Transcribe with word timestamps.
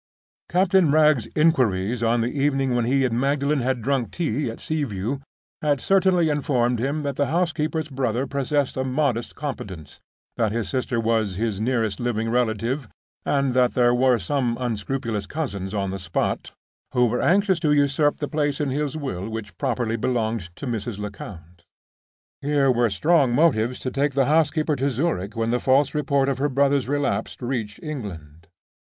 Captain 0.49 0.89
Wragge's 0.89 1.27
inquiries 1.35 2.01
on 2.01 2.21
the 2.21 2.35
evening 2.41 2.73
when 2.73 2.85
he 2.85 3.05
and 3.05 3.19
Magdalen 3.19 3.59
had 3.59 3.83
drunk 3.83 4.09
tea 4.09 4.49
at 4.49 4.59
Sea 4.59 4.83
View 4.83 5.21
had 5.61 5.79
certainly 5.79 6.27
informed 6.27 6.79
him 6.79 7.03
that 7.03 7.17
the 7.17 7.27
housekeeper's 7.27 7.87
brother 7.87 8.25
possessed 8.25 8.77
a 8.77 8.83
modest 8.83 9.35
competence; 9.35 10.01
that 10.37 10.51
his 10.51 10.67
sister 10.69 10.99
was 10.99 11.35
his 11.35 11.61
nearest 11.61 11.99
living 11.99 12.31
relative; 12.31 12.87
and 13.27 13.53
that 13.53 13.75
there 13.75 13.93
were 13.93 14.17
some 14.17 14.57
unscrupulous 14.59 15.27
cousins 15.27 15.71
on 15.71 15.91
the 15.91 15.99
spot 15.99 16.51
who 16.95 17.05
were 17.05 17.21
anxious 17.21 17.59
to 17.59 17.71
usurp 17.71 18.17
the 18.17 18.27
place 18.27 18.59
in 18.59 18.71
his 18.71 18.97
will 18.97 19.29
which 19.29 19.55
properly 19.59 19.97
belonged 19.97 20.49
to 20.55 20.65
Mrs. 20.65 20.97
Lecount. 20.97 21.63
Here 22.41 22.71
were 22.71 22.89
strong 22.89 23.35
motives 23.35 23.77
to 23.81 23.91
take 23.91 24.15
the 24.15 24.25
housekeeper 24.25 24.75
to 24.77 24.89
Zurich 24.89 25.35
when 25.35 25.51
the 25.51 25.59
false 25.59 25.93
report 25.93 26.27
of 26.27 26.39
her 26.39 26.49
brother's 26.49 26.87
relapse 26.87 27.37
reached 27.39 27.79
England. 27.83 28.47